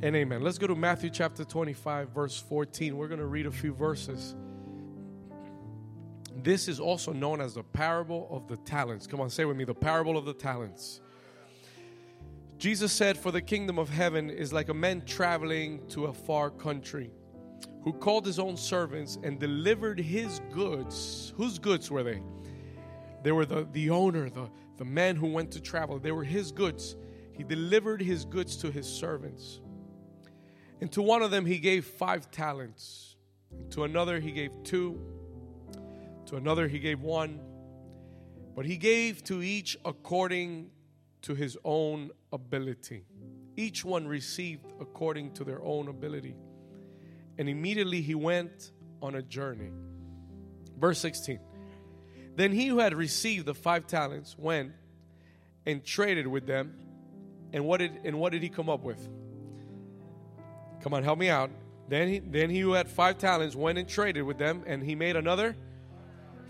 [0.00, 0.42] and amen.
[0.42, 2.96] Let's go to Matthew chapter 25, verse 14.
[2.96, 4.36] We're going to read a few verses.
[6.36, 9.08] This is also known as the parable of the talents.
[9.08, 11.00] Come on, say with me the parable of the talents.
[12.58, 16.50] Jesus said, For the kingdom of heaven is like a man traveling to a far
[16.50, 17.10] country
[17.82, 21.32] who called his own servants and delivered his goods.
[21.36, 22.22] Whose goods were they?
[23.24, 25.98] They were the, the owner, the, the man who went to travel.
[25.98, 26.94] They were his goods.
[27.32, 29.60] He delivered his goods to his servants.
[30.80, 33.16] And to one of them he gave five talents.
[33.50, 35.00] And to another he gave two.
[36.26, 37.40] To another he gave one.
[38.54, 40.70] But he gave to each according
[41.22, 43.04] to his own ability.
[43.56, 46.36] Each one received according to their own ability.
[47.38, 49.70] And immediately he went on a journey.
[50.78, 51.40] Verse 16.
[52.36, 54.72] Then he who had received the five talents went
[55.66, 56.74] and traded with them.
[57.52, 59.08] And what did and what did he come up with?
[60.82, 61.50] Come on, help me out.
[61.88, 64.94] Then he then he who had five talents went and traded with them, and he
[64.94, 65.56] made another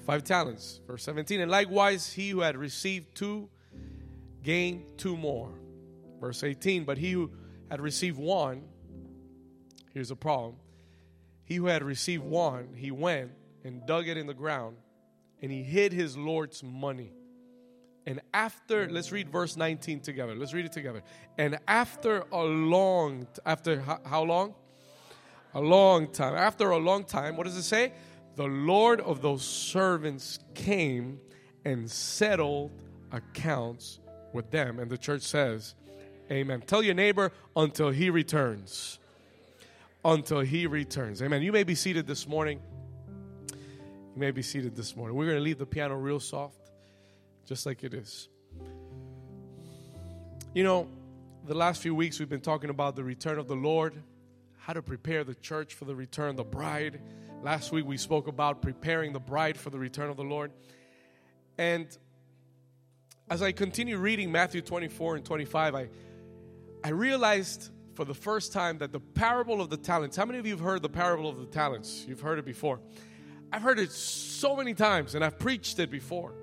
[0.04, 0.80] five talents.
[0.86, 1.40] Verse 17.
[1.40, 3.48] And likewise he who had received two
[4.42, 5.52] gained two more.
[6.20, 6.84] Verse 18.
[6.84, 7.30] But he who
[7.70, 8.64] had received one,
[9.92, 10.56] here's a problem.
[11.44, 13.32] He who had received one, he went
[13.64, 14.76] and dug it in the ground,
[15.42, 17.12] and he hid his Lord's money.
[18.08, 20.34] And after, let's read verse 19 together.
[20.34, 21.02] Let's read it together.
[21.36, 24.54] And after a long, after how long?
[25.52, 26.34] A long time.
[26.34, 27.92] After a long time, what does it say?
[28.36, 31.20] The Lord of those servants came
[31.66, 32.70] and settled
[33.12, 33.98] accounts
[34.32, 34.78] with them.
[34.78, 35.74] And the church says,
[36.30, 36.62] Amen.
[36.62, 39.00] Tell your neighbor until he returns.
[40.02, 41.20] Until he returns.
[41.20, 41.42] Amen.
[41.42, 42.58] You may be seated this morning.
[43.50, 45.14] You may be seated this morning.
[45.14, 46.67] We're going to leave the piano real soft,
[47.48, 48.28] just like it is.
[50.52, 50.86] You know,
[51.46, 53.94] the last few weeks we've been talking about the return of the Lord,
[54.58, 57.00] how to prepare the church for the return, the bride.
[57.42, 60.52] Last week we spoke about preparing the bride for the return of the Lord.
[61.56, 61.86] And
[63.31, 65.88] as I continue reading Matthew 24 and 25, I,
[66.84, 70.44] I realized for the first time that the parable of the talents, how many of
[70.44, 72.04] you have heard the parable of the talents?
[72.06, 72.78] You've heard it before.
[73.50, 76.34] I've heard it so many times and I've preached it before.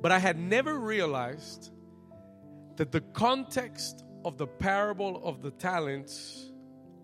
[0.00, 1.70] But I had never realized
[2.76, 6.50] that the context of the parable of the talents,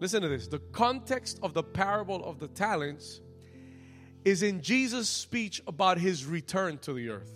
[0.01, 3.21] listen to this, the context of the parable of the talents
[4.25, 7.33] is in Jesus' speech about his return to the earth.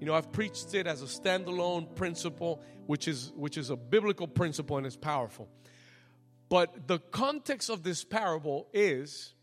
[0.00, 4.26] You know, I've preached it as a standalone principle, which is which is a biblical
[4.28, 5.48] principle and it's powerful.
[6.48, 9.34] But the context of this parable is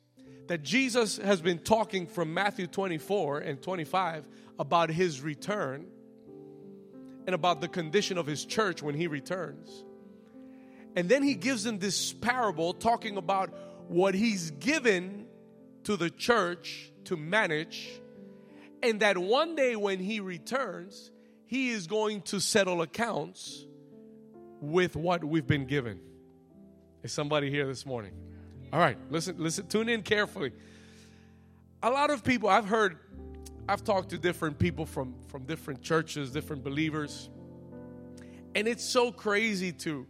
[0.48, 4.26] that Jesus has been talking from Matthew 24 and 25
[4.60, 5.88] about his return
[7.26, 9.84] and about the condition of his church when he returns.
[10.96, 13.54] And then he gives them this parable talking about
[13.88, 15.26] what he's given
[15.84, 18.02] to the church to manage
[18.86, 21.12] and that one day when he returns,
[21.48, 23.66] he is going to settle accounts
[24.62, 26.00] with what we've been given.
[27.02, 28.14] Is somebody here this morning?
[28.76, 30.52] All right, listen, listen, tune in carefully.
[31.82, 32.98] A lot of people I've heard,
[33.70, 37.30] I've talked to different people from, from different churches, different believers,
[38.54, 40.06] and it's so crazy to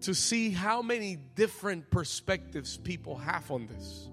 [0.00, 4.08] to see how many different perspectives people have on this.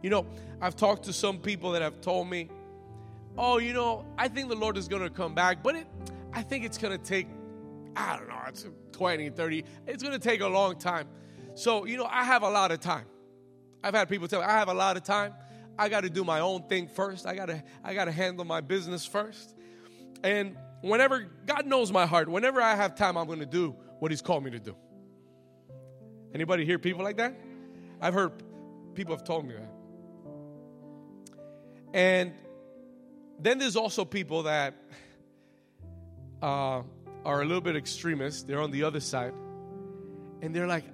[0.00, 0.24] You know,
[0.60, 2.50] I've talked to some people that have told me,
[3.36, 5.88] oh, you know, I think the Lord is going to come back, but it,
[6.32, 7.26] I think it's going to take,
[7.96, 11.08] I don't know, it's 20, 30, it's going to take a long time.
[11.54, 13.06] So, you know, I have a lot of time.
[13.82, 15.34] I've had people tell me, I have a lot of time.
[15.78, 17.26] I got to do my own thing first.
[17.26, 19.54] I got to I got to handle my business first.
[20.22, 24.10] And whenever God knows my heart, whenever I have time, I'm going to do what
[24.10, 24.76] he's called me to do.
[26.34, 27.34] Anybody hear people like that?
[28.00, 28.32] I've heard
[28.94, 29.70] people have told me that.
[31.94, 32.32] And
[33.38, 34.74] then there's also people that
[36.42, 36.82] uh,
[37.24, 38.46] are a little bit extremist.
[38.46, 39.34] They're on the other side.
[40.40, 40.84] And they're like,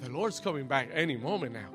[0.00, 1.68] the Lord's coming back any moment now.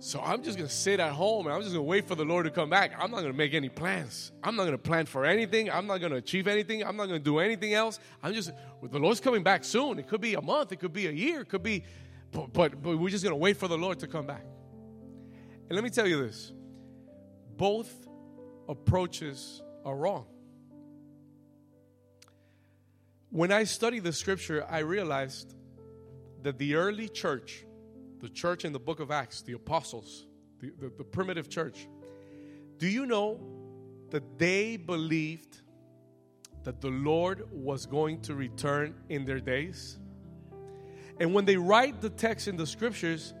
[0.00, 2.14] So I'm just going to sit at home and I'm just going to wait for
[2.14, 2.92] the Lord to come back.
[2.96, 4.30] I'm not going to make any plans.
[4.44, 5.68] I'm not going to plan for anything.
[5.70, 6.84] I'm not going to achieve anything.
[6.84, 7.98] I'm not going to do anything else.
[8.22, 9.98] I'm just, the Lord's coming back soon.
[9.98, 10.70] It could be a month.
[10.70, 11.40] It could be a year.
[11.40, 11.82] It could be,
[12.30, 14.44] but, but, but we're just going to wait for the Lord to come back.
[15.68, 16.52] And let me tell you this
[17.56, 17.92] both
[18.68, 20.26] approaches are wrong.
[23.30, 25.54] When I studied the scripture, I realized
[26.42, 27.64] that the early church,
[28.20, 30.26] the church in the book of Acts, the apostles,
[30.60, 31.88] the, the, the primitive church,
[32.78, 33.40] do you know
[34.10, 35.60] that they believed
[36.64, 39.98] that the Lord was going to return in their days.
[41.20, 43.32] And when they write the text in the scriptures,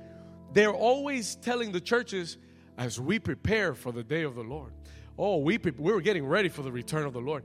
[0.52, 2.38] they're always telling the churches,
[2.78, 4.72] as we prepare for the day of the Lord.
[5.18, 7.44] Oh, we, pre- we were getting ready for the return of the Lord.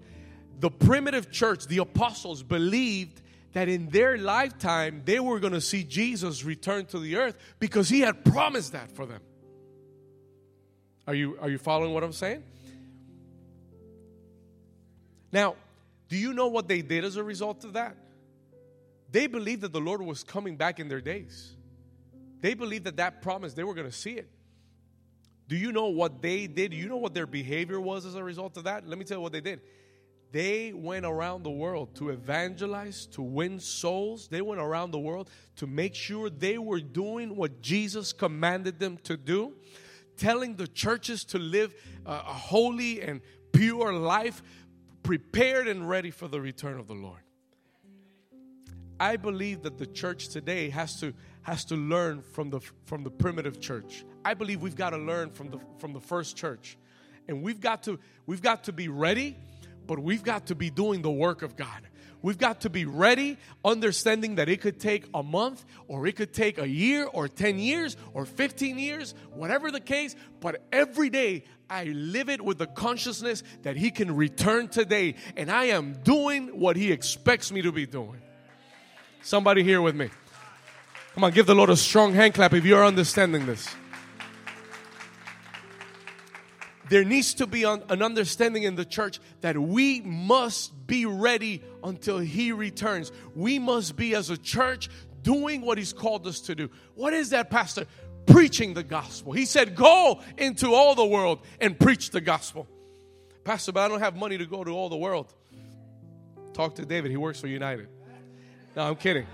[0.60, 3.22] The primitive church, the apostles, believed
[3.54, 7.90] that in their lifetime they were going to see Jesus return to the earth because
[7.90, 9.22] he had promised that for them.
[11.08, 12.44] Are you, are you following what I'm saying?
[15.32, 15.56] Now,
[16.10, 17.98] do you know what they did as a result of that?
[19.12, 21.54] They believed that the Lord was coming back in their days.
[22.42, 24.30] They believed that that promise, they were going to see it.
[25.48, 26.72] Do you know what they did?
[26.72, 28.88] Do you know what their behavior was as a result of that?
[28.88, 29.62] Let me tell you what they did.
[30.34, 34.28] They went around the world to evangelize, to win souls.
[34.28, 38.98] They went around the world to make sure they were doing what Jesus commanded them
[39.04, 39.54] to do,
[40.18, 41.76] telling the churches to live
[42.08, 43.22] a holy and
[43.52, 44.42] pure life,
[45.04, 47.22] prepared and ready for the return of the Lord.
[49.00, 51.14] I believe that the church today has to
[51.44, 54.04] has to learn from the from the primitive church.
[54.26, 56.76] I believe we've got to learn from the from the first church.
[57.28, 59.38] And we've got to we've got to be ready
[59.88, 61.88] but we've got to be doing the work of God.
[62.22, 66.34] We've got to be ready, understanding that it could take a month, or it could
[66.34, 70.16] take a year, or 10 years, or 15 years, whatever the case.
[70.40, 75.52] But every day, I live it with the consciousness that He can return today, and
[75.52, 78.22] I am doing what He expects me to be doing.
[79.22, 80.10] Somebody here with me.
[81.16, 83.68] Come on, give the Lord a strong hand clap if you're understanding this.
[86.94, 92.20] There needs to be an understanding in the church that we must be ready until
[92.20, 93.12] He returns.
[93.36, 94.92] We must be, as a church,
[95.24, 96.70] doing what He's called us to do.
[96.94, 97.88] What is that, Pastor?
[98.28, 99.34] Preaching the gospel.
[99.34, 102.68] He said, Go into all the world and preach the gospel.
[103.44, 105.34] Pastor, but I don't have money to go to all the world.
[106.54, 107.88] Talk to David, he works for United.
[108.76, 109.26] No, I'm kidding.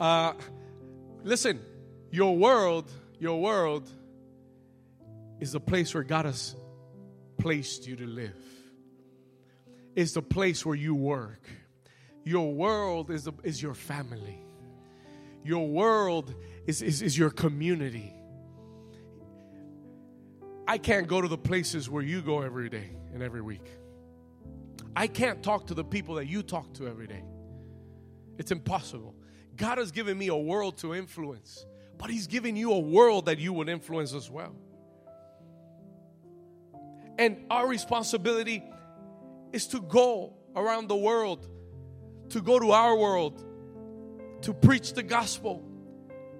[0.00, 0.32] Uh,
[1.22, 1.60] listen,
[2.10, 2.90] your world,
[3.20, 3.88] your world
[5.40, 6.56] is the place where God has
[7.38, 8.36] placed you to live.
[9.94, 11.42] It's the place where you work.
[12.24, 14.42] Your world is, is your family.
[15.44, 16.34] Your world
[16.66, 18.12] is, is, is your community.
[20.68, 23.66] I can't go to the places where you go every day and every week.
[24.96, 27.22] I can't talk to the people that you talk to every day.
[28.38, 29.14] It's impossible.
[29.54, 31.64] God has given me a world to influence,
[31.96, 34.54] but He's given you a world that you would influence as well.
[37.18, 38.62] And our responsibility
[39.52, 41.46] is to go around the world,
[42.30, 43.42] to go to our world,
[44.42, 45.62] to preach the gospel,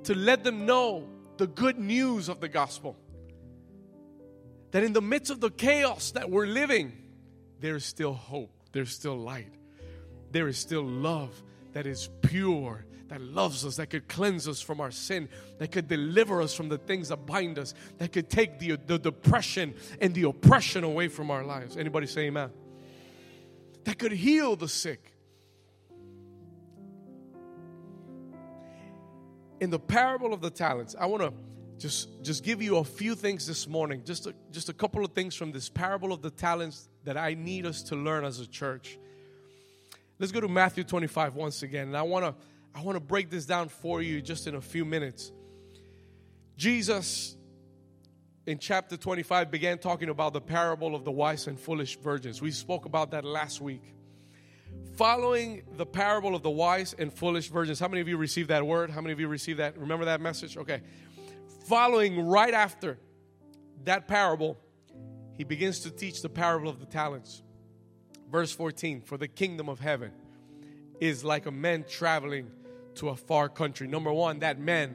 [0.05, 1.09] to let them know
[1.39, 2.97] the good news of the gospel.
[4.73, 6.93] That in the midst of the chaos that we're living,
[7.61, 9.53] there is still hope, there's still light,
[10.31, 14.81] there is still love that is pure that loves us, that could cleanse us from
[14.81, 18.59] our sin, that could deliver us from the things that bind us, that could take
[18.59, 21.77] the, the depression and the oppression away from our lives.
[21.77, 22.51] Anybody say amen?
[23.85, 25.13] That could heal the sick.
[29.61, 31.33] In the parable of the talents, I want to
[31.79, 35.13] just just give you a few things this morning just a, just a couple of
[35.13, 38.47] things from this parable of the talents that i need us to learn as a
[38.47, 38.99] church
[40.19, 42.35] let's go to matthew 25 once again and i want to
[42.77, 45.33] I want to break this down for you just in a few minutes.
[46.59, 47.35] Jesus,
[48.45, 52.43] in chapter 25, began talking about the parable of the wise and foolish virgins.
[52.43, 53.95] We spoke about that last week.
[54.97, 58.67] Following the parable of the wise and foolish virgins, how many of you received that
[58.67, 58.91] word?
[58.91, 59.79] How many of you received that?
[59.79, 60.59] Remember that message?
[60.59, 60.83] Okay.
[61.69, 62.99] Following right after
[63.85, 64.59] that parable,
[65.33, 67.43] he begins to teach the parable of the talents.
[68.31, 70.13] Verse 14 For the kingdom of heaven
[71.01, 72.51] is like a man traveling
[72.97, 73.87] to a far country.
[73.87, 74.95] Number one, that man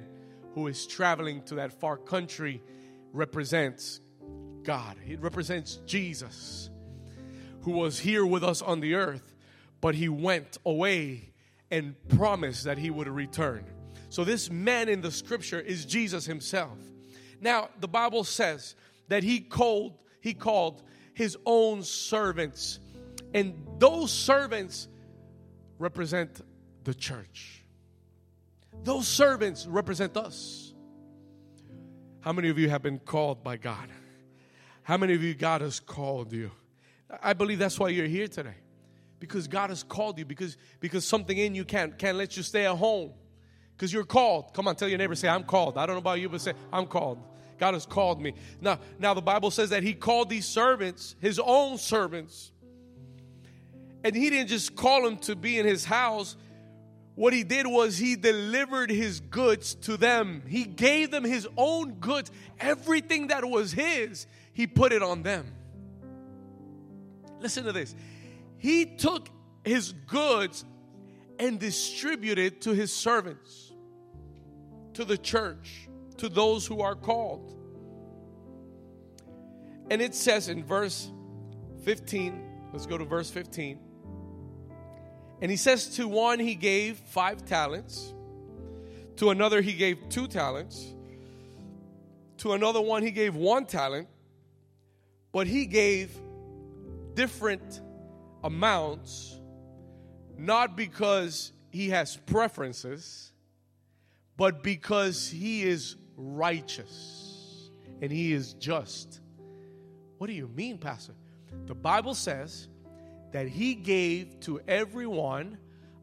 [0.53, 2.62] who is traveling to that far country
[3.13, 4.01] represents
[4.63, 6.70] God, it represents Jesus,
[7.62, 9.36] who was here with us on the earth,
[9.79, 11.31] but he went away
[11.72, 13.65] and promised that he would return.
[14.10, 16.77] So, this man in the scripture is Jesus himself.
[17.39, 18.75] Now, the Bible says
[19.08, 22.79] that he called, he called his own servants,
[23.34, 24.88] and those servants
[25.79, 26.41] represent
[26.84, 27.61] the church.
[28.84, 30.74] Those servants represent us.
[32.22, 33.90] How many of you have been called by God?
[34.84, 36.51] How many of you God has called you?
[37.22, 38.56] I believe that's why you're here today.
[39.20, 42.66] Because God has called you, because, because something in you can't, can't let you stay
[42.66, 43.12] at home.
[43.75, 44.54] Because you're called.
[44.54, 45.78] Come on, tell your neighbor, say, I'm called.
[45.78, 47.20] I don't know about you, but say, I'm called.
[47.60, 48.34] God has called me.
[48.60, 52.51] Now, now the Bible says that He called these servants, His own servants,
[54.04, 56.36] And he didn't just call them to be in his house.
[57.15, 60.44] What he did was he delivered his goods to them.
[60.48, 62.32] He gave them his own goods.
[62.60, 65.53] Everything that was his, he put it on them.
[67.39, 67.96] Listen to this.
[68.58, 69.27] He took
[69.65, 70.63] his goods
[71.38, 73.74] and distributed to his servants,
[74.94, 77.58] to the church, to those who are called.
[79.89, 81.12] And it says in verse
[81.84, 83.80] 15, let's go to verse 15.
[85.41, 88.13] And he says, To one he gave five talents,
[89.17, 90.93] to another he gave two talents,
[92.38, 94.07] to another one he gave one talent,
[95.31, 96.15] but he gave
[97.15, 97.81] different
[98.43, 99.39] amounts,
[100.38, 103.31] not because he has preferences,
[104.38, 107.69] but because he is righteous
[108.01, 109.21] and he is just.
[110.17, 111.13] What do you mean, Pastor?
[111.65, 112.67] The Bible says
[113.31, 115.57] that he gave to everyone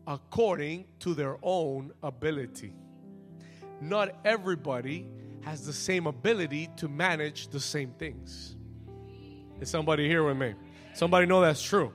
[0.06, 2.72] according to their own ability.
[3.80, 5.06] Not everybody
[5.42, 8.56] has the same ability to manage the same things.
[9.60, 10.54] Is somebody here with me?
[10.94, 11.92] Somebody know that's true.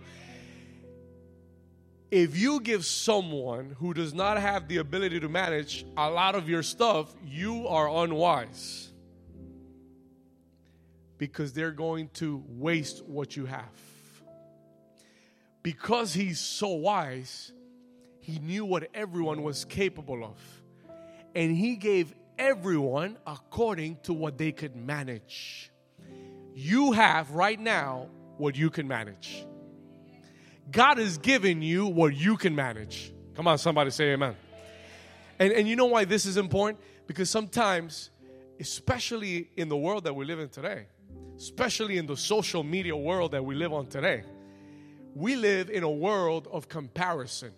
[2.11, 6.47] If you give someone who does not have the ability to manage a lot of
[6.47, 8.91] your stuff, you are unwise.
[11.17, 13.71] Because they're going to waste what you have
[15.63, 17.53] because he's so wise,
[18.19, 20.37] he knew what everyone was capable of.
[21.33, 25.71] And he gave everyone according to what they could manage.
[26.53, 29.45] You have right now what you can manage.
[30.71, 33.13] God has given you what you can manage.
[33.35, 34.35] Come on, somebody say amen.
[35.39, 36.79] And, and you know why this is important?
[37.07, 38.11] Because sometimes,
[38.59, 40.85] especially in the world that we live in today,
[41.37, 44.23] especially in the social media world that we live on today,
[45.15, 47.51] we live in a world of comparison.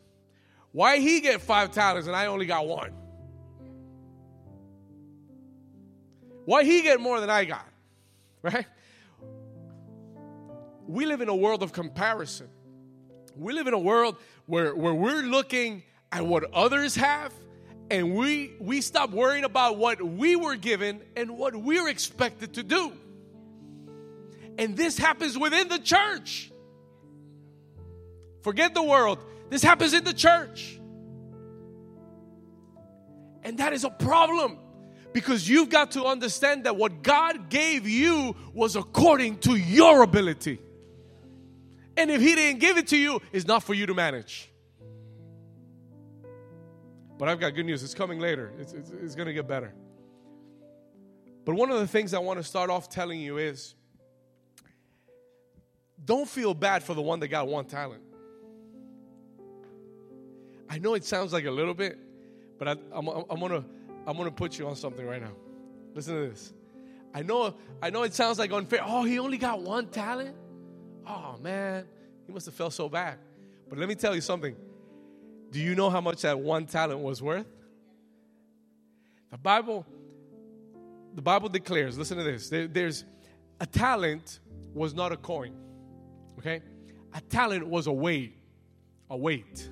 [0.71, 2.91] Why he get five talents and I only got one?
[6.45, 7.67] Why he get more than I got?
[8.41, 8.67] Right?
[10.87, 12.47] We live in a world of comparison.
[13.35, 15.81] We live in a world where, where we're looking
[16.11, 17.33] at what others have
[17.91, 22.63] and we we stop worrying about what we were given and what we're expected to
[22.63, 22.93] do.
[24.57, 26.51] And this happens within the church.
[28.45, 29.17] Forget the world.
[29.49, 30.79] This happens in the church.
[33.41, 34.59] And that is a problem
[35.13, 40.59] because you've got to understand that what God gave you was according to your ability.
[41.97, 44.51] And if He didn't give it to you, it's not for you to manage.
[47.17, 47.81] But I've got good news.
[47.81, 49.73] It's coming later, it's, it's, it's going to get better.
[51.45, 53.73] But one of the things I want to start off telling you is
[56.03, 58.04] don't feel bad for the one that got one talent.
[60.69, 61.97] I know it sounds like a little bit,
[62.57, 63.63] but I, am gonna
[64.07, 65.33] I'm gonna put you on something right now.
[65.93, 66.53] Listen to this.
[67.13, 68.81] I know I know it sounds like unfair.
[68.83, 70.35] Oh, he only got one talent.
[71.07, 71.85] Oh man,
[72.25, 73.17] he must have felt so bad.
[73.69, 74.55] But let me tell you something.
[75.51, 77.47] Do you know how much that one talent was worth?
[79.31, 79.85] The Bible,
[81.13, 81.97] the Bible declares.
[81.97, 82.49] Listen to this.
[82.49, 83.05] There, there's
[83.59, 84.39] a talent
[84.73, 85.55] was not a coin.
[86.39, 86.61] Okay,
[87.13, 88.37] a talent was a weight,
[89.09, 89.69] a weight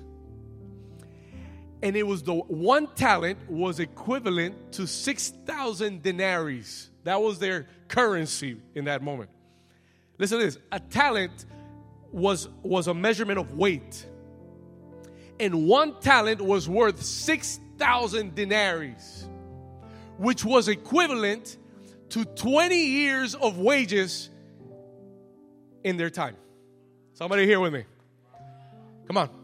[1.84, 6.88] and it was the one talent was equivalent to 6,000 denaries.
[7.04, 9.28] That was their currency in that moment.
[10.18, 11.44] Listen to this a talent
[12.10, 14.06] was, was a measurement of weight,
[15.38, 19.28] and one talent was worth 6,000 denaries,
[20.16, 21.58] which was equivalent
[22.08, 24.30] to 20 years of wages
[25.82, 26.36] in their time.
[27.12, 27.84] Somebody here with me?
[29.06, 29.43] Come on.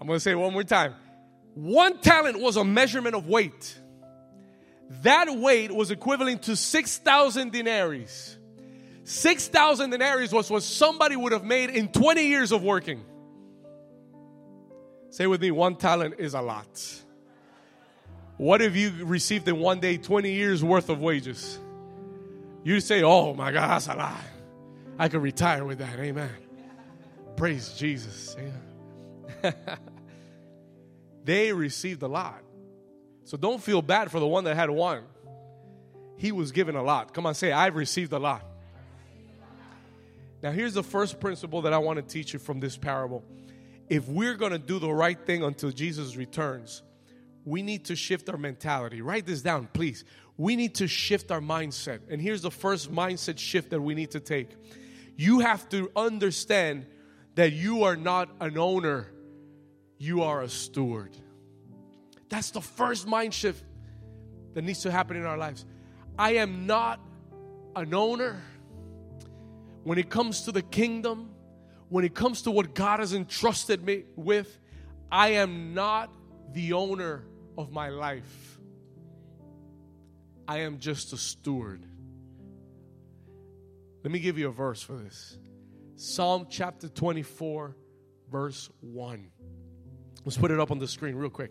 [0.00, 0.94] I'm going to say it one more time.
[1.54, 3.78] One talent was a measurement of weight.
[5.02, 8.38] That weight was equivalent to 6,000 denaries.
[9.04, 13.04] 6,000 denaries was what somebody would have made in 20 years of working.
[15.10, 16.68] Say with me, one talent is a lot.
[18.36, 21.58] What if you received in one day 20 years worth of wages?
[22.62, 24.14] You say, oh my God, that's a lot.
[24.98, 25.98] I could retire with that.
[25.98, 26.30] Amen.
[27.36, 28.36] Praise Jesus.
[28.38, 29.54] Amen.
[31.28, 32.42] they received a lot.
[33.24, 35.04] So don't feel bad for the one that had one.
[36.16, 37.12] He was given a lot.
[37.12, 38.42] Come on, say, I've received a lot.
[40.42, 43.24] Now, here's the first principle that I want to teach you from this parable.
[43.90, 46.82] If we're going to do the right thing until Jesus returns,
[47.44, 49.02] we need to shift our mentality.
[49.02, 50.06] Write this down, please.
[50.38, 52.00] We need to shift our mindset.
[52.08, 54.48] And here's the first mindset shift that we need to take
[55.14, 56.86] you have to understand
[57.34, 59.10] that you are not an owner,
[59.98, 61.16] you are a steward.
[62.28, 63.62] That's the first mind shift
[64.54, 65.64] that needs to happen in our lives.
[66.18, 67.00] I am not
[67.76, 68.42] an owner.
[69.84, 71.30] When it comes to the kingdom,
[71.88, 74.58] when it comes to what God has entrusted me with,
[75.10, 76.12] I am not
[76.52, 77.24] the owner
[77.56, 78.58] of my life.
[80.46, 81.84] I am just a steward.
[84.02, 85.38] Let me give you a verse for this
[85.96, 87.76] Psalm chapter 24,
[88.30, 89.30] verse 1.
[90.24, 91.50] Let's put it up on the screen real quick.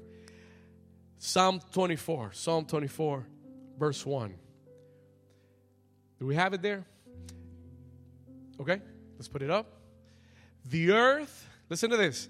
[1.19, 3.25] Psalm 24, Psalm 24,
[3.79, 4.33] verse 1.
[6.19, 6.85] Do we have it there?
[8.59, 8.81] Okay,
[9.15, 9.67] let's put it up.
[10.69, 12.27] The earth, listen to this.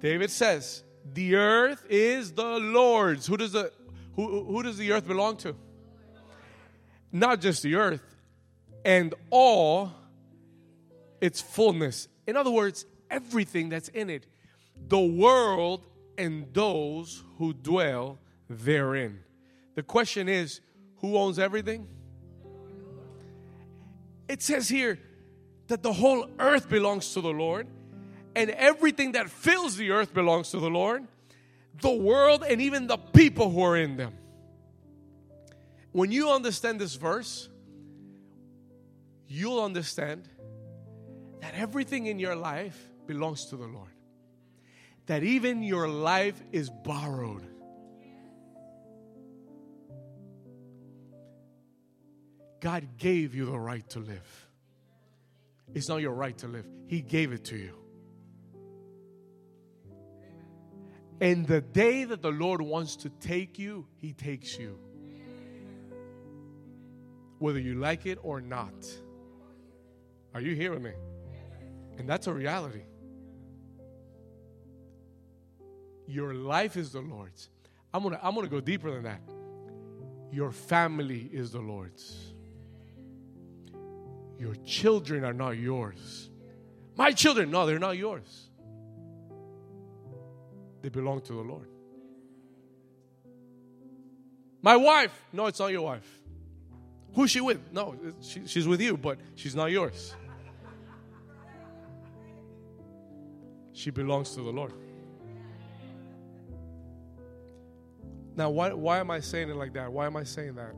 [0.00, 0.82] David says,
[1.12, 3.26] The earth is the Lord's.
[3.26, 3.72] Who does the
[4.16, 5.56] who, who does the earth belong to?
[7.10, 8.02] Not just the earth,
[8.84, 9.92] and all
[11.20, 12.08] its fullness.
[12.26, 14.26] In other words, everything that's in it.
[14.88, 15.86] The world
[16.18, 19.20] and those who dwell therein.
[19.74, 20.60] The question is
[20.98, 21.88] who owns everything?
[24.28, 24.98] It says here
[25.68, 27.66] that the whole earth belongs to the Lord
[28.36, 31.06] and everything that fills the earth belongs to the Lord,
[31.80, 34.12] the world, and even the people who are in them.
[35.92, 37.48] When you understand this verse,
[39.28, 40.28] you'll understand
[41.40, 43.93] that everything in your life belongs to the Lord
[45.06, 47.46] that even your life is borrowed.
[52.60, 54.46] God gave you the right to live.
[55.74, 57.74] It's not your right to live, He gave it to you.
[61.20, 64.78] And the day that the Lord wants to take you, He takes you.
[67.38, 68.72] Whether you like it or not.
[70.32, 70.92] Are you hearing me?
[71.98, 72.82] And that's a reality.
[76.06, 77.48] Your life is the Lord's.
[77.92, 79.20] I'm gonna, I'm gonna go deeper than that.
[80.32, 82.34] Your family is the Lord's.
[84.38, 86.28] Your children are not yours.
[86.96, 88.48] My children, no, they're not yours.
[90.82, 91.68] They belong to the Lord.
[94.60, 96.20] My wife, no, it's not your wife.
[97.14, 97.60] Who's she with?
[97.72, 100.14] No, she, she's with you, but she's not yours.
[103.72, 104.72] She belongs to the Lord.
[108.36, 109.92] Now, why, why am I saying it like that?
[109.92, 110.74] Why am I saying that?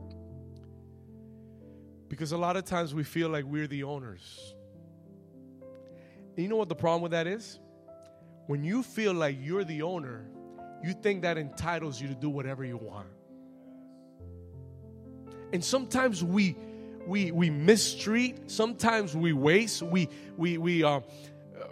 [2.07, 4.53] Because a lot of times we feel like we're the owners.
[6.35, 7.59] And you know what the problem with that is?
[8.45, 10.25] When you feel like you're the owner,
[10.83, 13.07] you think that entitles you to do whatever you want.
[15.51, 16.55] And sometimes we
[17.07, 20.99] we we mistreat, sometimes we waste, we we we uh,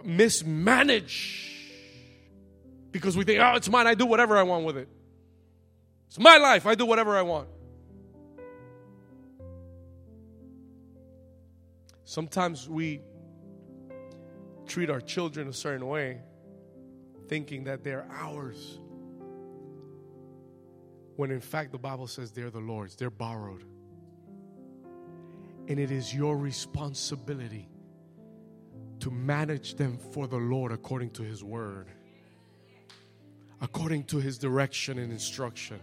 [0.02, 1.52] mismanage
[2.90, 3.86] because we think, oh, it's mine.
[3.86, 4.88] I do whatever I want with it.
[6.06, 6.66] It's my life.
[6.66, 7.48] I do whatever I want.
[12.04, 13.00] Sometimes we
[14.66, 16.20] treat our children a certain way,
[17.28, 18.78] thinking that they're ours.
[21.16, 23.64] When in fact, the Bible says they're the Lord's, they're borrowed.
[25.68, 27.68] And it is your responsibility
[29.00, 31.88] to manage them for the Lord according to His word,
[33.60, 35.80] according to His direction and instruction.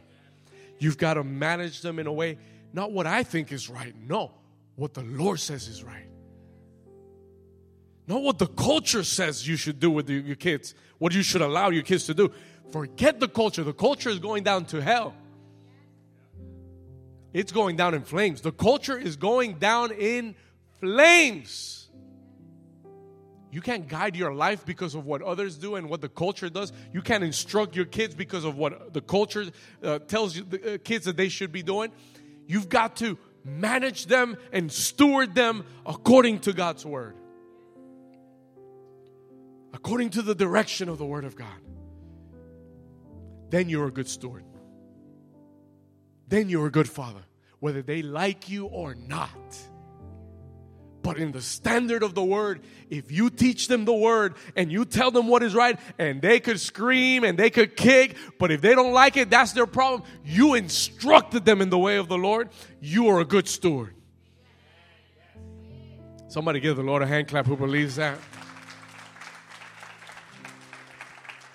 [0.83, 2.37] You've got to manage them in a way,
[2.73, 4.31] not what I think is right, no,
[4.75, 6.09] what the Lord says is right.
[8.05, 11.69] Not what the culture says you should do with your kids, what you should allow
[11.69, 12.33] your kids to do.
[12.73, 13.63] Forget the culture.
[13.63, 15.15] The culture is going down to hell.
[17.31, 18.41] It's going down in flames.
[18.41, 20.35] The culture is going down in
[20.81, 21.82] flames.
[23.53, 26.73] You can't guide your life because of what others do and what the culture does.
[26.91, 29.45] You can't instruct your kids because of what the culture
[29.83, 31.91] uh, tells you, the uh, kids that they should be doing.
[32.47, 37.15] You've got to manage them and steward them according to God's word,
[39.71, 41.61] according to the direction of the word of God.
[43.51, 44.45] Then you're a good steward.
[46.27, 47.21] Then you're a good father,
[47.59, 49.29] whether they like you or not.
[51.03, 54.85] But in the standard of the word, if you teach them the word and you
[54.85, 58.61] tell them what is right, and they could scream and they could kick, but if
[58.61, 60.03] they don't like it, that's their problem.
[60.23, 63.93] You instructed them in the way of the Lord, you are a good steward.
[66.29, 68.17] Somebody give the Lord a hand clap who believes that.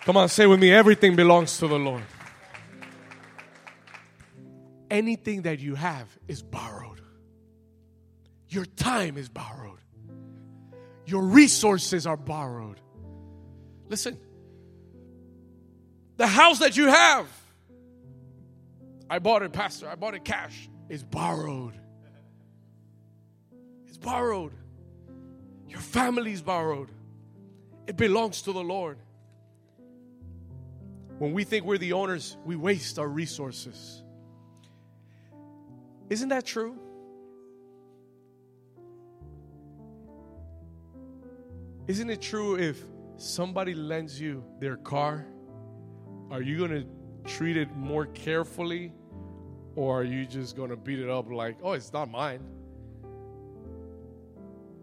[0.03, 2.05] Come on, say with me everything belongs to the Lord.
[4.91, 6.98] Anything that you have is borrowed.
[8.49, 9.79] Your time is borrowed.
[11.07, 12.81] Your resources are borrowed.
[13.89, 14.19] Listen,
[16.17, 17.27] the house that you have,
[19.09, 21.75] I bought it, Pastor, I bought it cash, is borrowed.
[23.87, 24.53] It's borrowed.
[25.67, 26.91] Your family's borrowed.
[27.87, 28.99] It belongs to the Lord.
[31.19, 34.03] When we think we're the owners, we waste our resources.
[36.11, 36.79] Isn't that true?
[41.89, 42.85] Isn't it true if
[43.17, 45.27] somebody lends you their car,
[46.31, 46.87] are you going to
[47.25, 48.93] treat it more carefully
[49.75, 52.41] or are you just going to beat it up like, oh, it's not mine?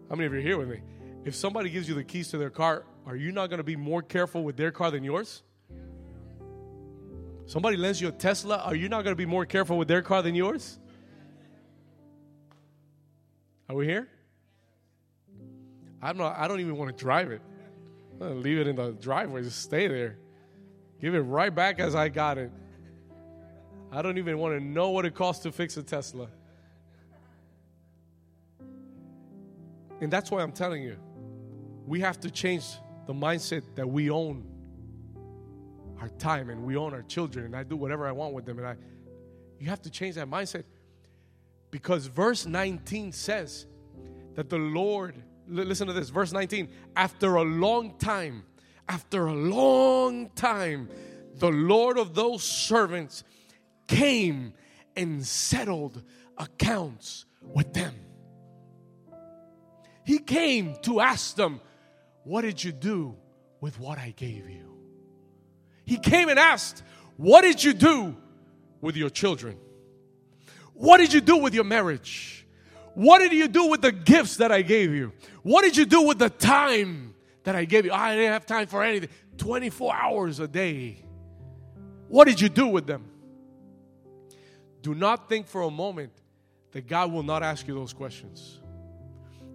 [0.08, 0.80] How many of you are here with me?
[1.24, 3.76] If somebody gives you the keys to their car, are you not going to be
[3.76, 5.44] more careful with their car than yours?
[7.46, 10.02] Somebody lends you a Tesla, are you not going to be more careful with their
[10.02, 10.80] car than yours?
[13.68, 14.08] Are we here?
[16.06, 17.42] I'm not I don't even want to drive it.
[18.20, 20.18] leave it in the driveway, just stay there.
[21.00, 22.52] Give it right back as I got it.
[23.90, 26.28] I don't even want to know what it costs to fix a Tesla.
[30.00, 30.96] And that's why I'm telling you,
[31.86, 32.64] we have to change
[33.06, 34.46] the mindset that we own
[36.00, 38.58] our time and we own our children and I do whatever I want with them
[38.58, 38.76] and I
[39.58, 40.64] you have to change that mindset
[41.70, 43.66] because verse 19 says
[44.34, 45.14] that the Lord
[45.48, 48.44] listen to this verse 19 after a long time
[48.88, 50.88] after a long time
[51.36, 53.24] the Lord of those servants
[53.86, 54.54] came
[54.96, 56.02] and settled
[56.38, 57.94] accounts with them
[60.04, 61.60] he came to ask them
[62.24, 63.16] what did you do
[63.60, 64.66] with what I gave you
[65.86, 66.82] he came and asked,
[67.16, 68.16] What did you do
[68.80, 69.56] with your children?
[70.74, 72.46] What did you do with your marriage?
[72.94, 75.12] What did you do with the gifts that I gave you?
[75.46, 77.92] What did you do with the time that I gave you?
[77.92, 79.10] I didn't have time for anything.
[79.36, 80.96] 24 hours a day.
[82.08, 83.04] What did you do with them?
[84.82, 86.10] Do not think for a moment
[86.72, 88.60] that God will not ask you those questions.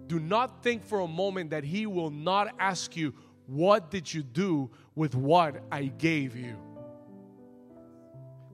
[0.06, 3.12] Do not think for a moment that He will not ask you,
[3.44, 6.56] What did you do with what I gave you.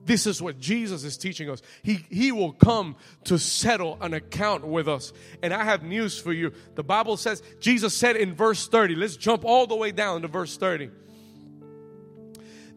[0.05, 1.61] This is what Jesus is teaching us.
[1.83, 5.13] He, he will come to settle an account with us.
[5.43, 6.51] And I have news for you.
[6.75, 10.27] The Bible says, Jesus said in verse 30, let's jump all the way down to
[10.27, 10.89] verse 30,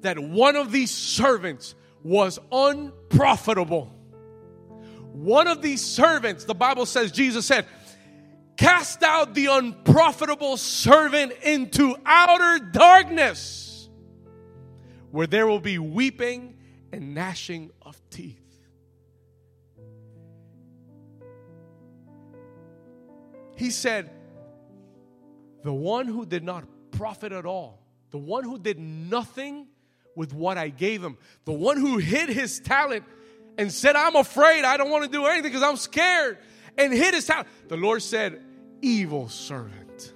[0.02, 3.94] that one of these servants was unprofitable.
[5.12, 7.66] One of these servants, the Bible says, Jesus said,
[8.56, 13.88] Cast out the unprofitable servant into outer darkness,
[15.10, 16.51] where there will be weeping
[16.92, 18.38] and gnashing of teeth.
[23.56, 24.10] He said,
[25.62, 29.68] The one who did not profit at all, the one who did nothing
[30.14, 33.04] with what I gave him, the one who hid his talent
[33.56, 36.38] and said, I'm afraid, I don't want to do anything because I'm scared
[36.76, 37.48] and hid his talent.
[37.68, 38.42] The Lord said,
[38.80, 40.12] Evil servant,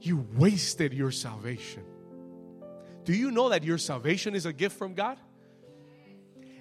[0.00, 1.82] you wasted your salvation.
[3.04, 5.18] Do you know that your salvation is a gift from God?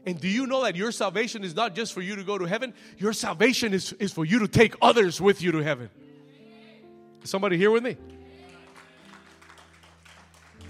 [0.06, 2.46] And do you know that your salvation is not just for you to go to
[2.46, 2.74] heaven?
[2.98, 5.90] Your salvation is, is for you to take others with you to heaven.
[7.24, 7.96] Somebody here with me?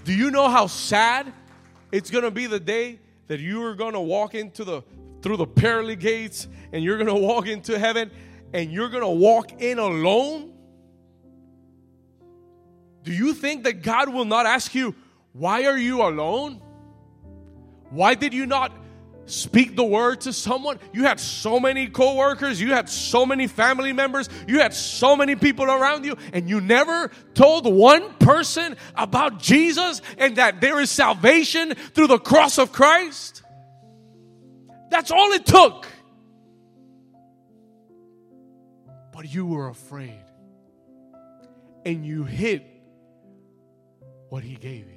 [0.04, 1.32] Do you know how sad
[1.90, 4.82] it's going to be the day that you are going to walk into the
[5.22, 8.10] through the pearly gates and you're going to walk into heaven
[8.52, 10.52] and you're going to walk in alone?
[13.02, 14.94] Do you think that God will not ask you,
[15.34, 16.62] why are you alone?
[17.90, 18.72] Why did you not
[19.26, 20.78] speak the word to someone?
[20.92, 25.34] You had so many coworkers, you had so many family members, you had so many
[25.34, 30.88] people around you, and you never told one person about Jesus and that there is
[30.88, 33.42] salvation through the cross of Christ?
[34.88, 35.84] That's all it took.
[39.12, 40.20] But you were afraid.
[41.84, 42.62] And you hid
[44.28, 44.93] what he gave you.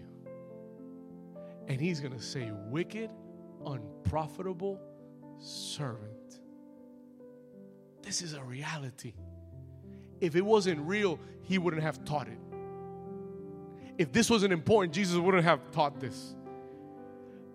[1.67, 3.11] And he's going to say, wicked,
[3.65, 4.81] unprofitable
[5.39, 6.39] servant.
[8.01, 9.13] This is a reality.
[10.21, 12.39] If it wasn't real, he wouldn't have taught it.
[13.97, 16.35] If this wasn't important, Jesus wouldn't have taught this.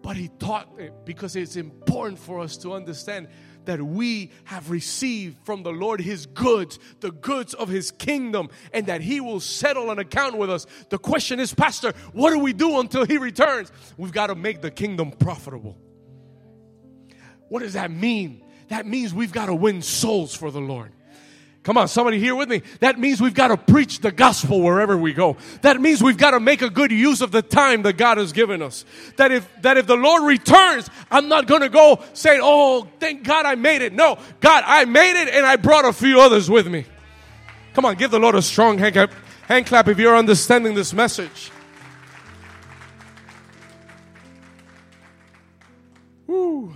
[0.03, 3.29] But he taught it because it's important for us to understand
[3.67, 8.87] that we have received from the Lord his goods, the goods of his kingdom, and
[8.87, 10.67] that he will settle an account with us.
[10.89, 13.73] The question is, Pastor, what do we do until he returns?
[13.97, 15.77] We've got to make the kingdom profitable.
[17.49, 18.43] What does that mean?
[18.69, 20.93] That means we've got to win souls for the Lord.
[21.63, 22.63] Come on, somebody here with me.
[22.81, 25.37] That means we've got to preach the gospel wherever we go.
[25.61, 28.33] That means we've got to make a good use of the time that God has
[28.33, 28.85] given us.
[29.17, 33.23] That if that if the Lord returns, I'm not going to go saying, "Oh, thank
[33.23, 36.51] God I made it." No, God, I made it and I brought a few others
[36.51, 36.85] with me.
[37.75, 39.13] Come on, give the Lord a strong hand clap,
[39.47, 41.53] hand clap if you're understanding this message.
[46.27, 46.75] Woo.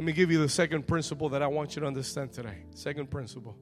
[0.00, 2.64] Let me give you the second principle that I want you to understand today.
[2.74, 3.54] Second principle.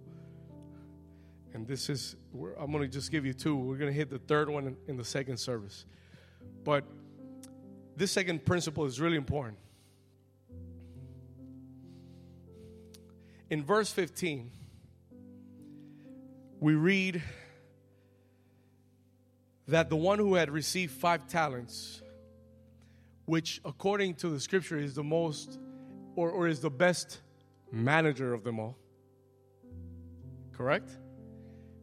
[1.53, 3.57] And this is, I'm going to just give you two.
[3.57, 5.85] We're going to hit the third one in, in the second service.
[6.63, 6.85] But
[7.97, 9.59] this second principle is really important.
[13.51, 14.53] In verse 15,
[16.61, 17.21] we read
[19.67, 22.01] that the one who had received five talents,
[23.25, 25.59] which according to the scripture is the most
[26.19, 27.21] or, or is the best
[27.71, 28.77] manager of them all.
[30.53, 30.91] Correct?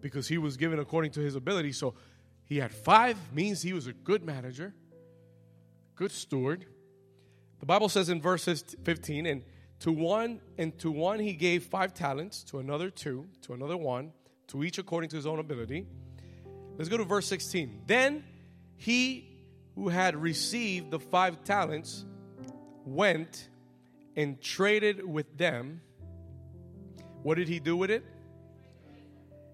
[0.02, 1.72] Because he was given according to his ability.
[1.72, 1.94] So
[2.44, 4.74] he had five, means he was a good manager,
[5.96, 6.66] good steward.
[7.62, 9.44] The Bible says in verses 15, and
[9.80, 14.12] to one, and to one he gave five talents, to another two, to another one,
[14.48, 15.88] to each according to his own ability.
[16.78, 17.84] Let's go to verse 16.
[17.88, 18.26] Then
[18.76, 19.30] he
[19.76, 22.04] who had received the five talents
[22.86, 23.48] went
[24.16, 25.82] and traded with them.
[27.24, 28.04] What did he do with it?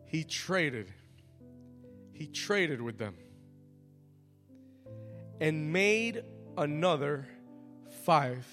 [0.06, 0.94] He traded.
[2.12, 3.16] He traded with them
[5.40, 6.24] and made
[6.58, 7.28] another
[8.04, 8.46] five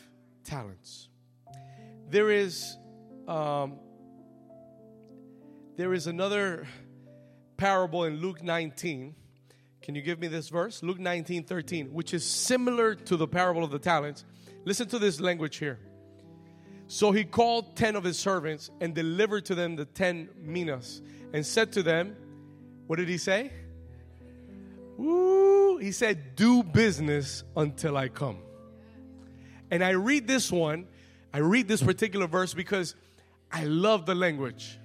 [0.44, 1.08] talents.
[2.08, 2.76] There is
[3.26, 3.78] um,
[5.76, 6.66] there is another
[7.56, 9.14] parable in Luke 19.
[9.82, 10.82] Can you give me this verse?
[10.82, 14.24] Luke 19, 13, which is similar to the parable of the talents.
[14.64, 15.78] Listen to this language here.
[16.88, 21.02] So he called ten of his servants and delivered to them the ten minas
[21.34, 22.16] and said to them,
[22.86, 23.52] What did he say?
[24.96, 28.38] Woo, he said, Do business until I come.
[29.70, 30.86] And I read this one,
[31.32, 32.94] I read this particular verse because
[33.52, 34.78] I love the language.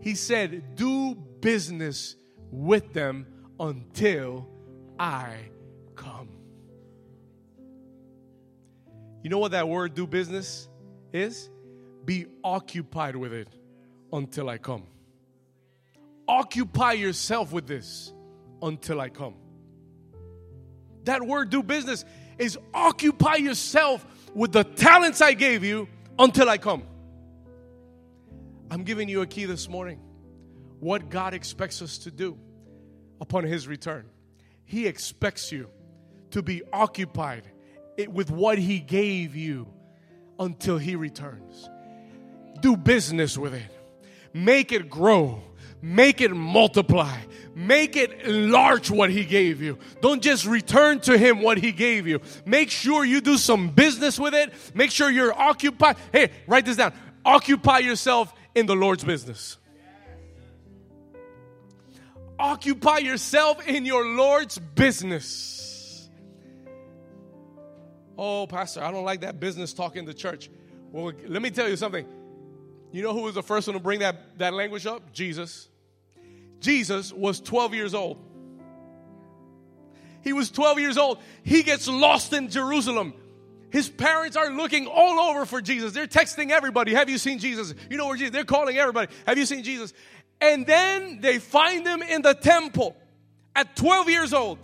[0.00, 2.16] He said, Do business
[2.50, 3.26] with them
[3.60, 4.48] until
[4.98, 5.36] I
[5.94, 6.30] come.
[9.22, 10.68] You know what that word do business
[11.12, 11.50] is
[12.04, 13.48] be occupied with it
[14.12, 14.84] until I come.
[16.26, 18.12] Occupy yourself with this
[18.60, 19.34] until I come.
[21.04, 22.04] That word do business
[22.38, 26.84] is occupy yourself with the talents I gave you until I come.
[28.70, 30.00] I'm giving you a key this morning.
[30.80, 32.38] What God expects us to do
[33.20, 34.06] upon His return.
[34.64, 35.68] He expects you
[36.30, 37.44] to be occupied
[38.08, 39.71] with what He gave you
[40.42, 41.68] until He returns.
[42.60, 43.70] Do business with it,
[44.32, 45.42] make it grow.
[45.84, 47.18] Make it multiply.
[47.56, 49.78] Make it enlarge what he gave you.
[50.00, 52.20] Don't just return to him what he gave you.
[52.46, 54.52] Make sure you do some business with it.
[54.74, 55.96] Make sure you're occupied.
[56.12, 56.92] Hey, write this down.
[57.24, 59.58] Occupy yourself in the Lord's business.
[62.38, 65.71] Occupy yourself in your Lord's business.
[68.16, 70.50] Oh, Pastor, I don't like that business talk in the church.
[70.90, 72.06] Well, let me tell you something.
[72.92, 75.12] You know who was the first one to bring that, that language up?
[75.12, 75.68] Jesus.
[76.60, 78.18] Jesus was 12 years old.
[80.22, 81.18] He was 12 years old.
[81.42, 83.14] He gets lost in Jerusalem.
[83.70, 85.92] His parents are looking all over for Jesus.
[85.92, 87.74] They're texting everybody, Have you seen Jesus?
[87.90, 88.32] You know where Jesus?
[88.32, 89.94] They're calling everybody, Have you seen Jesus?
[90.40, 92.96] And then they find him in the temple
[93.56, 94.58] at 12 years old.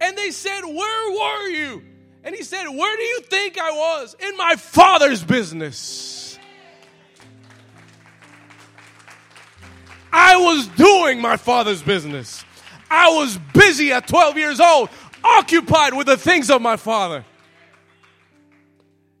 [0.00, 1.82] And they said, Where were you?
[2.26, 4.16] And he said, Where do you think I was?
[4.18, 6.36] In my father's business.
[10.12, 12.44] I was doing my father's business.
[12.90, 14.88] I was busy at 12 years old,
[15.22, 17.24] occupied with the things of my father.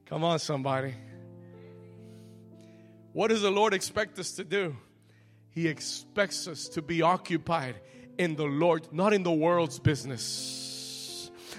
[0.06, 0.94] Come on, somebody.
[3.12, 4.76] What does the Lord expect us to do?
[5.50, 7.76] He expects us to be occupied
[8.18, 10.65] in the Lord, not in the world's business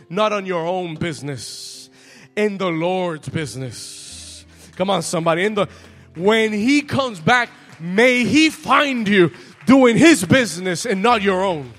[0.10, 1.90] not on your own business,
[2.36, 4.46] in the Lord's business.
[4.76, 5.44] Come on, somebody.
[5.46, 5.68] In the
[6.16, 9.32] when He comes back, may He find you
[9.66, 11.74] doing His business and not your own.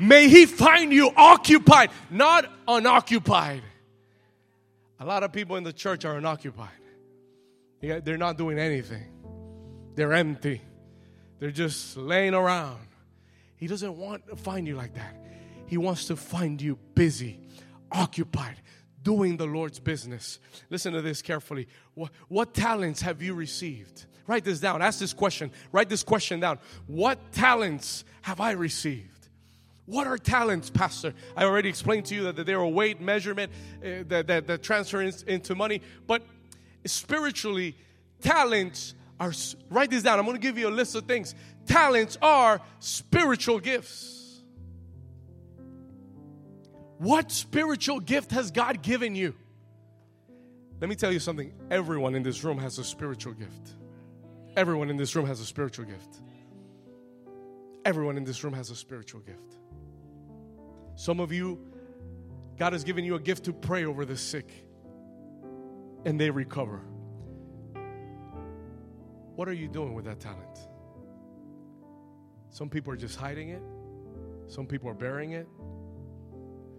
[0.00, 3.62] May He find you occupied, not unoccupied.
[5.00, 6.70] A lot of people in the church are unoccupied.
[7.80, 9.04] They're not doing anything.
[9.94, 10.60] They're empty.
[11.38, 12.80] They're just laying around.
[13.56, 15.14] He doesn't want to find you like that.
[15.68, 17.38] He wants to find you busy,
[17.92, 18.56] occupied,
[19.02, 20.40] doing the Lord's business.
[20.70, 21.68] Listen to this carefully.
[21.94, 24.06] What, what talents have you received?
[24.26, 24.80] Write this down.
[24.80, 25.50] Ask this question.
[25.70, 26.58] Write this question down.
[26.86, 29.28] What talents have I received?
[29.84, 31.14] What are talents, Pastor?
[31.36, 33.52] I already explained to you that they're a weight measurement
[33.82, 35.82] uh, that, that, that transfer into money.
[36.06, 36.22] But
[36.86, 37.76] spiritually,
[38.22, 39.32] talents are,
[39.70, 40.18] write this down.
[40.18, 41.34] I'm going to give you a list of things.
[41.66, 44.17] Talents are spiritual gifts.
[46.98, 49.34] What spiritual gift has God given you?
[50.80, 51.52] Let me tell you something.
[51.70, 53.76] Everyone in this room has a spiritual gift.
[54.56, 56.20] Everyone in this room has a spiritual gift.
[57.84, 59.56] Everyone in this room has a spiritual gift.
[60.96, 61.60] Some of you,
[62.58, 64.50] God has given you a gift to pray over the sick
[66.04, 66.80] and they recover.
[69.36, 70.58] What are you doing with that talent?
[72.50, 73.62] Some people are just hiding it,
[74.48, 75.46] some people are burying it,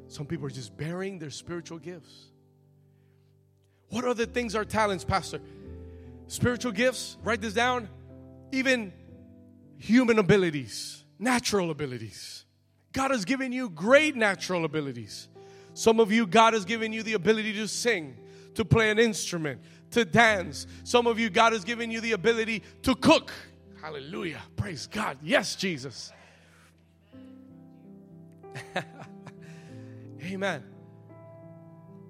[0.09, 2.25] some people are just burying their spiritual gifts.
[3.89, 5.39] What other things are talents, Pastor?
[6.27, 7.87] Spiritual gifts, write this down.
[8.51, 8.91] Even
[9.77, 12.45] human abilities, natural abilities.
[12.91, 15.27] God has given you great natural abilities.
[15.75, 18.17] Some of you, God has given you the ability to sing,
[18.55, 20.65] to play an instrument, to dance.
[20.83, 23.31] Some of you, God has given you the ability to cook.
[23.79, 24.41] Hallelujah.
[24.55, 25.17] Praise God.
[25.21, 26.11] Yes, Jesus.
[30.29, 30.63] Amen.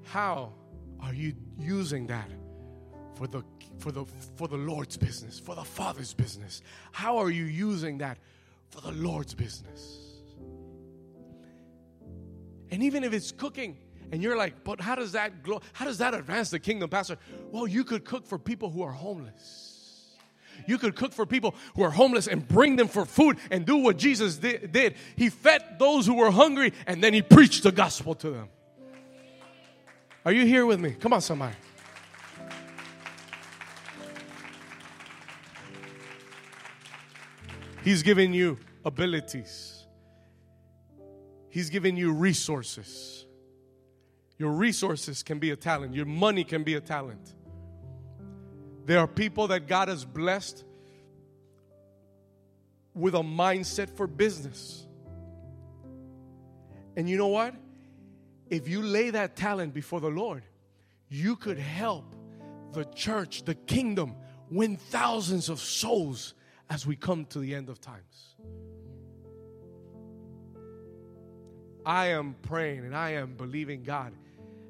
[0.03, 0.53] How
[0.99, 2.29] are you using that
[3.15, 3.43] for the
[3.77, 4.05] for the
[4.35, 6.61] for the Lord's business, for the Father's business?
[6.91, 8.17] How are you using that
[8.69, 9.99] for the Lord's business?
[12.71, 13.77] And even if it's cooking,
[14.11, 15.61] and you're like, but how does that glow?
[15.73, 17.17] How does that advance the kingdom, Pastor?
[17.51, 19.78] Well, you could cook for people who are homeless.
[20.67, 23.77] You could cook for people who are homeless and bring them for food and do
[23.77, 24.95] what Jesus did.
[25.15, 28.49] He fed those who were hungry and then he preached the gospel to them.
[30.25, 30.91] Are you here with me?
[30.91, 31.55] Come on, somebody.
[37.83, 39.85] He's giving you abilities.
[41.49, 43.25] He's given you resources.
[44.37, 47.33] Your resources can be a talent, your money can be a talent.
[48.89, 50.63] There are people that God has blessed
[52.95, 54.83] with a mindset for business.
[56.97, 57.53] And you know what?
[58.49, 60.41] If you lay that talent before the Lord,
[61.07, 62.15] you could help
[62.73, 64.15] the church, the kingdom,
[64.49, 66.33] win thousands of souls
[66.67, 68.37] as we come to the end of times.
[71.85, 74.13] I am praying and I am believing God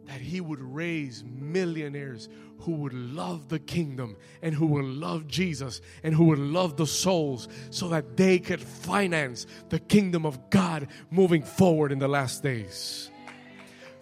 [0.09, 2.29] that He would raise millionaires
[2.61, 6.87] who would love the kingdom and who would love Jesus and who would love the
[6.87, 12.41] souls so that they could finance the kingdom of God moving forward in the last
[12.41, 13.11] days.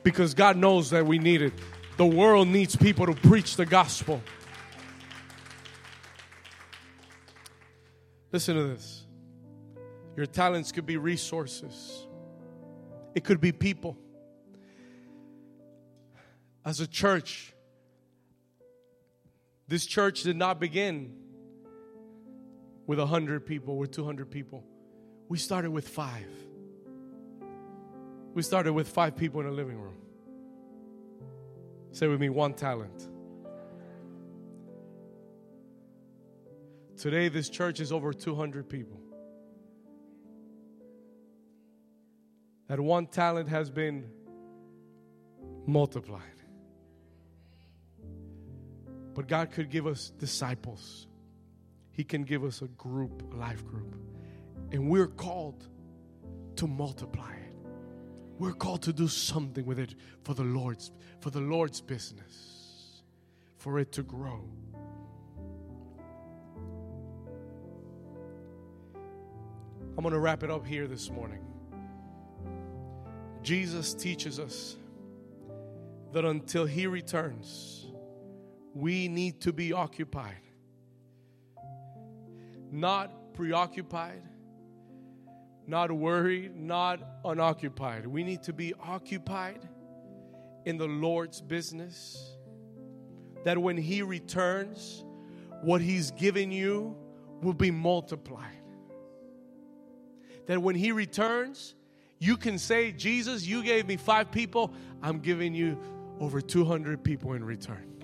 [0.03, 1.51] Because God knows that we need it.
[1.97, 4.21] The world needs people to preach the gospel.
[8.31, 9.05] Listen to this.
[10.15, 12.07] Your talents could be resources.
[13.13, 13.97] It could be people.
[16.67, 17.53] As a church,
[19.69, 21.15] this church did not begin
[22.85, 24.65] with 100 people, with 200 people.
[25.29, 26.27] We started with five.
[28.33, 29.95] We started with five people in a living room.
[31.93, 33.07] Say with me, one talent.
[36.97, 38.99] Today, this church is over 200 people.
[42.67, 44.09] that one talent has been
[45.65, 46.36] multiplied.
[49.17, 51.07] But God could give us disciples,
[51.91, 53.95] He can give us a group, a life group.
[54.71, 55.67] And we're called
[56.57, 57.55] to multiply it.
[58.37, 63.01] We're called to do something with it for the Lord's for the Lord's business,
[63.55, 64.47] for it to grow.
[69.97, 71.43] I'm going to wrap it up here this morning.
[73.41, 74.77] Jesus teaches us
[76.13, 77.87] that until He returns,
[78.77, 80.37] we need to be occupied,
[82.71, 84.21] not preoccupied,
[85.65, 88.05] not worried, not unoccupied.
[88.05, 89.67] We need to be occupied
[90.65, 92.35] in the Lord's business.
[93.45, 95.03] That when He returns,
[95.63, 96.95] what He's given you
[97.41, 98.61] will be multiplied.
[100.45, 101.73] That when He returns,
[102.19, 104.71] you can say, Jesus, you gave me five people,
[105.01, 105.79] I'm giving you
[106.19, 107.96] over 200 people in return.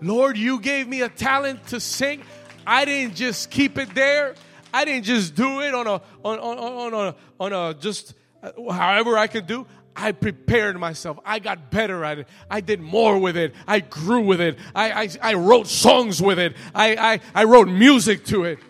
[0.00, 2.22] Lord, you gave me a talent to sing.
[2.66, 4.34] I didn't just keep it there.
[4.72, 8.52] I didn't just do it on a on on, on a on a just uh,
[8.70, 9.66] however I could do.
[9.96, 11.18] I prepared myself.
[11.24, 12.28] I got better at it.
[12.48, 13.54] I did more with it.
[13.66, 14.56] I grew with it.
[14.74, 16.56] I, I, I wrote songs with it.
[16.74, 18.60] I, I, I wrote music to it.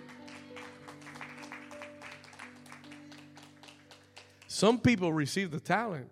[4.49, 6.11] Some people receive the talent,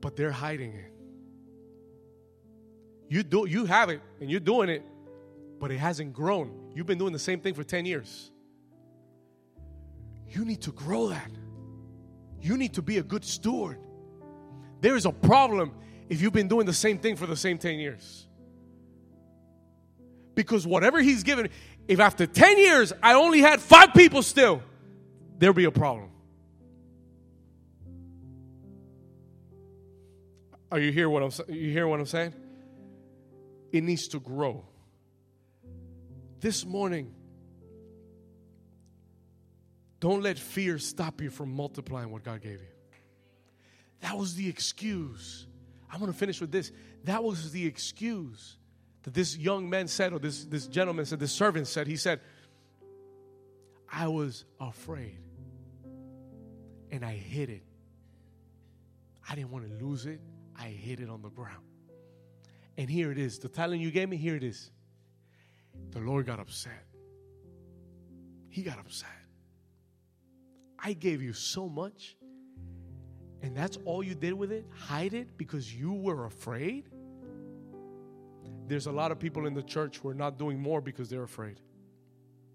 [0.00, 0.92] but they're hiding it.
[3.12, 4.82] You do you have it and you're doing it,
[5.60, 6.70] but it hasn't grown.
[6.74, 8.30] You've been doing the same thing for 10 years.
[10.28, 11.30] You need to grow that.
[12.40, 13.78] You need to be a good steward.
[14.80, 15.74] There is a problem
[16.08, 18.26] if you've been doing the same thing for the same 10 years.
[20.34, 21.50] Because whatever he's given,
[21.88, 24.62] if after 10 years I only had five people still,
[25.36, 26.08] there'll be a problem.
[30.70, 32.32] Are you hear what I'm you hear what I'm saying?
[33.72, 34.64] It needs to grow.
[36.40, 37.14] This morning,
[39.98, 42.66] don't let fear stop you from multiplying what God gave you.
[44.00, 45.46] That was the excuse.
[45.90, 46.72] I'm going to finish with this.
[47.04, 48.58] That was the excuse
[49.04, 51.86] that this young man said, or this, this gentleman said, this servant said.
[51.86, 52.20] He said,
[53.90, 55.18] I was afraid
[56.90, 57.62] and I hid it.
[59.28, 60.20] I didn't want to lose it.
[60.58, 61.64] I hid it on the ground.
[62.76, 63.38] And here it is.
[63.38, 64.70] The talent you gave me, here it is.
[65.90, 66.84] The Lord got upset.
[68.48, 69.08] He got upset.
[70.78, 72.16] I gave you so much,
[73.40, 74.66] and that's all you did with it?
[74.74, 76.90] Hide it because you were afraid?
[78.66, 81.22] There's a lot of people in the church who are not doing more because they're
[81.22, 81.60] afraid.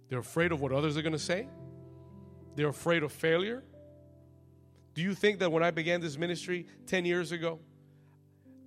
[0.10, 1.48] They're afraid of what others are going to say,
[2.56, 3.64] they're afraid of failure.
[4.94, 7.60] Do you think that when I began this ministry 10 years ago,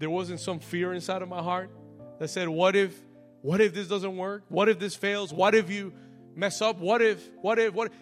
[0.00, 1.70] there wasn't some fear inside of my heart
[2.18, 2.98] that said, What if,
[3.42, 4.42] what if this doesn't work?
[4.48, 5.32] What if this fails?
[5.32, 5.92] What if you
[6.34, 6.78] mess up?
[6.78, 7.92] What if, what if, what if?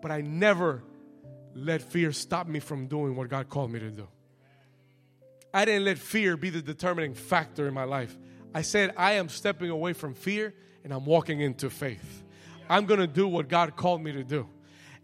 [0.00, 0.84] But I never
[1.54, 4.06] let fear stop me from doing what God called me to do.
[5.52, 8.16] I didn't let fear be the determining factor in my life.
[8.54, 10.54] I said, I am stepping away from fear
[10.84, 12.22] and I'm walking into faith.
[12.68, 14.46] I'm going to do what God called me to do.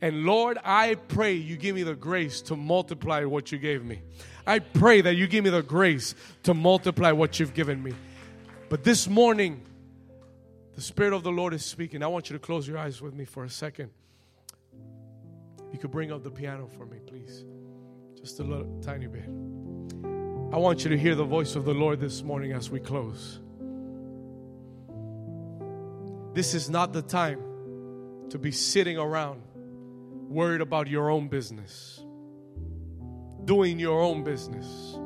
[0.00, 4.02] And Lord, I pray you give me the grace to multiply what you gave me.
[4.46, 7.94] I pray that you give me the grace to multiply what you've given me.
[8.68, 9.62] But this morning,
[10.74, 12.02] the Spirit of the Lord is speaking.
[12.02, 13.90] I want you to close your eyes with me for a second.
[15.72, 17.44] You could bring up the piano for me, please.
[18.16, 19.24] Just a little tiny bit.
[20.52, 23.40] I want you to hear the voice of the Lord this morning as we close.
[26.32, 27.40] This is not the time
[28.30, 29.42] to be sitting around
[30.28, 32.03] worried about your own business,
[33.44, 34.98] doing your own business.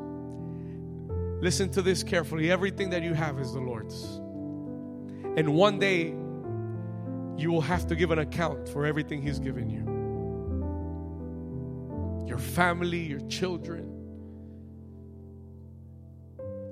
[1.41, 2.51] Listen to this carefully.
[2.51, 4.05] Everything that you have is the Lord's.
[5.37, 6.15] And one day,
[7.37, 9.97] you will have to give an account for everything He's given you
[12.27, 13.91] your family, your children,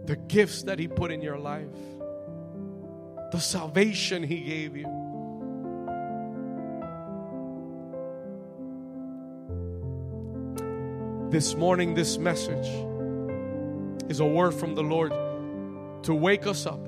[0.05, 1.73] the gifts that He put in your life,
[3.33, 5.06] the salvation He gave you.
[11.29, 12.69] This morning, this message
[14.09, 15.11] is a word from the Lord
[16.05, 16.79] to wake us up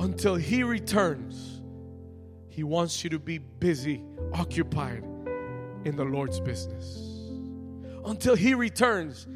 [0.00, 1.62] until He returns.
[2.48, 4.02] He wants you to be busy,
[4.32, 5.04] occupied
[5.84, 7.30] in the Lord's business.
[8.04, 9.28] Until He returns,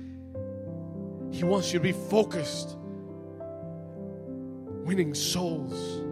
[1.30, 2.76] He wants you to be focused,
[4.84, 6.02] winning souls,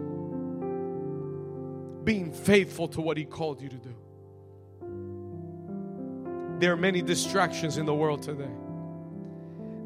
[2.05, 3.96] being faithful to what He called you to do.
[6.59, 8.49] There are many distractions in the world today.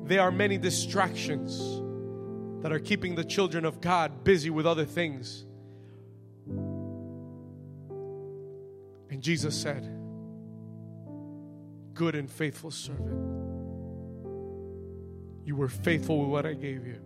[0.03, 1.82] There are many distractions
[2.63, 5.45] that are keeping the children of God busy with other things.
[9.09, 9.84] And Jesus said,
[11.93, 13.32] Good and faithful servant.
[15.43, 17.01] You were faithful with what I gave you.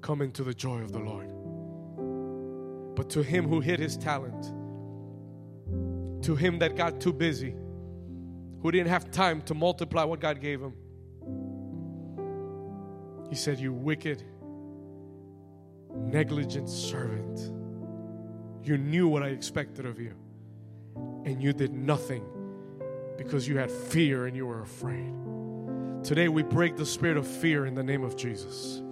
[0.00, 1.30] Come into the joy of the Lord.
[2.96, 4.52] But to him who hid his talent,
[6.24, 7.54] to him that got too busy,
[8.66, 10.74] who didn't have time to multiply what God gave him.
[13.30, 14.24] He said, You wicked,
[15.94, 17.38] negligent servant.
[18.64, 20.14] You knew what I expected of you,
[20.96, 22.24] and you did nothing
[23.16, 25.14] because you had fear and you were afraid.
[26.02, 28.82] Today we break the spirit of fear in the name of Jesus.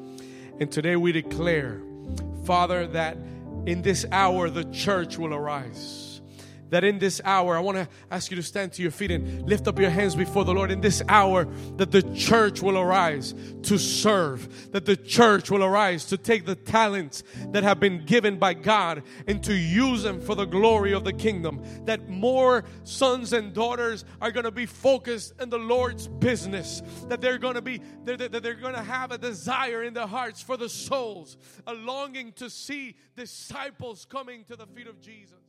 [0.60, 1.82] And today we declare,
[2.44, 3.16] Father, that
[3.66, 6.13] in this hour the church will arise
[6.70, 9.48] that in this hour, I want to ask you to stand to your feet and
[9.48, 10.70] lift up your hands before the Lord.
[10.70, 11.46] In this hour,
[11.76, 16.54] that the church will arise to serve, that the church will arise to take the
[16.54, 21.04] talents that have been given by God and to use them for the glory of
[21.04, 21.62] the kingdom.
[21.84, 27.20] That more sons and daughters are going to be focused in the Lord's business, that
[27.20, 30.56] they're going to be, that they're going to have a desire in their hearts for
[30.56, 31.36] the souls,
[31.66, 35.43] a longing to see disciples coming to the feet of Jesus.